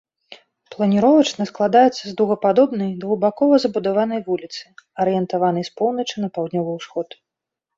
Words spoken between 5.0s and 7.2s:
арыентаванай з поўначы на паўднёвы ўсход.